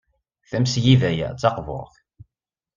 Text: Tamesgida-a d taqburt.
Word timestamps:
Tamesgida-a 0.49 1.27
d 1.33 1.37
taqburt. 1.41 1.95